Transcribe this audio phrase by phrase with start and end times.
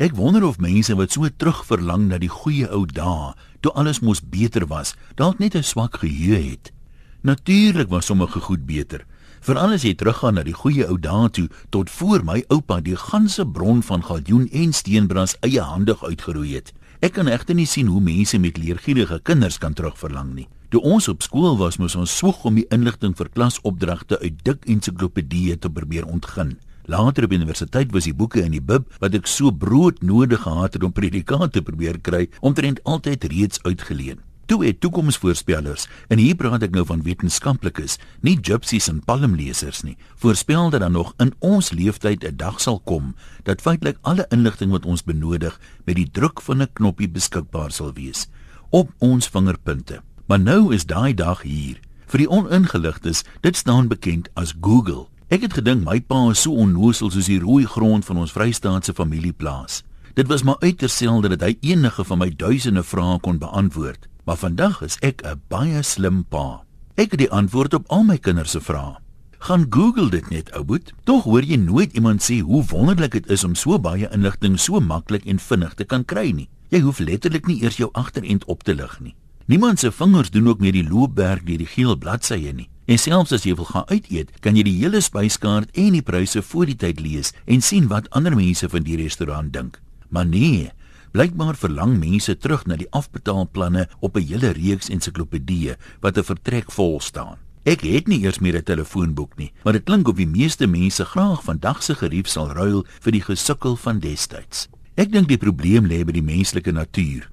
[0.00, 4.22] Ek wonder of mense wat so terugverlang na die goeie ou dae, toe alles mos
[4.24, 6.72] beter was, dalk net 'n swak geheue het.
[7.20, 9.04] Natuurlik was sommige goed beter.
[9.40, 12.96] Veral as jy teruggaan na die goeie ou dae toe tot voor my oupa die
[12.96, 16.72] ganse bron van galjoen en steenbras eie handig uitgeroei het.
[17.00, 20.48] Ek kan egter nie sien hoe mense met leergierige kinders kan terugverlang nie.
[20.70, 24.64] Toe ons op skool was, moes ons swoeg om die inligting vir klasopdragte uit dik
[24.64, 26.56] ensiklopedieë te probeer ontgin.
[26.90, 30.82] Later op universiteit was die boeke in die bib wat ek so broodnodig gehad het
[30.82, 34.18] om predikate te probeer kry, omtrent altyd reeds uitgeleen.
[34.50, 39.94] Toe het toekomsvoorspellers, en hier praat ek nou van wetenskaplikes, nie gypsies en palmlesers nie,
[40.18, 43.14] voorspel dat dan nog in ons leeftyd 'n dag sal kom
[43.46, 47.94] dat feitelik alle inligting wat ons benodig met die druk van 'n knoppie beskikbaar sal
[47.94, 48.26] wees
[48.70, 50.02] op ons vingerpunte.
[50.26, 51.78] Maar nou is daai dag hier.
[52.06, 55.09] Vir die oningeligtes, dit staan bekend as Google.
[55.30, 58.90] Ek het gedink my pa is so onnoosel soos die rooi grond van ons Vrystaatse
[58.98, 59.84] familieplaas.
[60.18, 64.08] Dit was maar uiters selde dat hy enige van my duisende vrae kon beantwoord.
[64.26, 66.64] Maar vandag is ek 'n baie slim pa.
[66.96, 68.98] Ek het die antwoord op al my kinders se vrae.
[69.38, 70.92] Gaan Google dit net, ou boet.
[71.04, 74.80] Tog hoor jy nooit iemand sê hoe wonderlik dit is om so baie inligting so
[74.80, 76.48] maklik en vinnig te kan kry nie.
[76.70, 79.14] Jy hoef letterlik nie eers jou agterend op te lig nie.
[79.46, 82.68] Niemand se vingers doen ook meer die loopwerk deur die geel bladsye nie.
[82.90, 86.02] En selfs as jy wil gaan uit eet, kan jy die hele spyskaart en die
[86.02, 89.78] pryse voor die tyd lees en sien wat ander mense van die restaurant dink.
[90.10, 90.72] Maar nee,
[91.14, 96.70] Blykbaar verlang mense terug na die afbetaalplanne op 'n hele reeks ensiklopedieë wat 'n vertrek
[96.70, 97.38] vol staan.
[97.64, 101.04] Ek het nie eers meer 'n telefoonboek nie, maar dit klink of die meeste mense
[101.04, 104.68] graag vandag se gerief sal ruil vir die gesukkel van destyds.
[104.96, 107.28] Ek dink die probleem lê by die menslike natuur.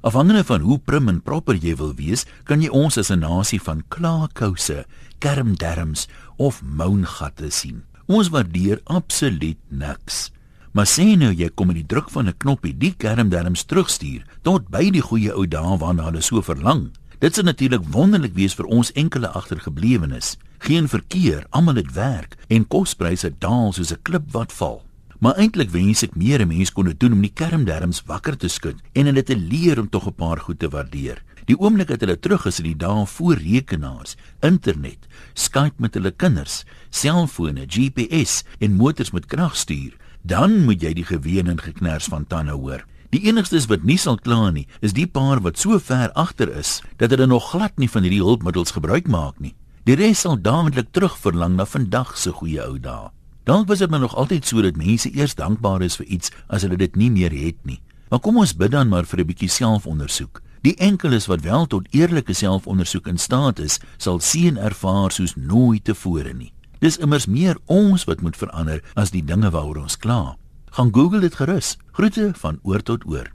[0.00, 3.60] Afhangende van hoe prim en proper jy wil wees, kan jy ons as 'n nasie
[3.60, 4.86] van klaarkouse,
[5.18, 7.84] kermderms of moungatte sien.
[8.06, 10.30] Ons waardeer absoluut niks.
[10.72, 14.70] Maar sê nou jy kom met die druk van 'n knoppie die kermderms terugstuur tot
[14.70, 16.90] by die goeie ou dae waarna hulle so verlang.
[17.18, 20.36] Dit sou natuurlik wonderlik wees vir ons enkele agtergeblewenes.
[20.58, 24.82] Geen verkeer, almal het werk en kospryse daal soos 'n klip wat val.
[25.20, 28.78] Maar eintlik wens ek meer mense kon dit doen om die kermderms wakker te skud
[28.96, 31.20] en hulle te leer om tog 'n paar goed te waardeer.
[31.44, 36.10] Die oomblik dat hulle terug is in die dae voor rekenaars, internet, Skype met hulle
[36.10, 39.92] kinders, selfone, GPS en motors met krag stuur,
[40.22, 42.84] dan moet jy die geween en geknars van tande hoor.
[43.10, 46.80] Die enigstes wat nie sal kla nie, is die paar wat so ver agter is
[46.96, 49.54] dat hulle nog glad nie van hierdie hulpmiddels gebruik maak nie.
[49.84, 53.10] Die res sal dadelik terugverlang na vandag se goeie ou dae.
[53.50, 56.62] Dalk was dit maar nog altyd so dat mense eers dankbaar is vir iets as
[56.62, 57.80] hulle dit nie meer het nie.
[58.08, 60.42] Maar kom ons bid dan maar vir 'n bietjie selfondersoek.
[60.62, 65.84] Die enkeles wat wel tot eerlike selfondersoek in staat is, sal seën ervaar soos nooit
[65.84, 66.52] tevore nie.
[66.78, 70.36] Dis immers meer ons wat moet verander as die dinge waaroor ons kla.
[70.70, 71.76] Gaan Google dit gerus.
[71.92, 73.32] Groete van oor tot oor.